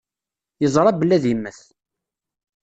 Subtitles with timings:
[0.61, 1.59] Yeẓra belli ad immet.